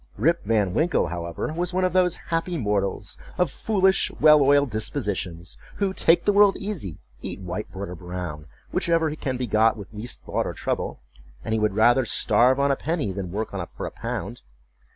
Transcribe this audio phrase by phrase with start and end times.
[0.17, 5.59] Rip Van Winkle, however, was one of those happy mortals, of foolish, well oiled dispositions,
[5.75, 9.93] who take the world easy, eat white bread or brown, whichever can be got with
[9.93, 11.03] least thought or trouble,
[11.45, 14.41] and would rather starve on a penny than work for a pound.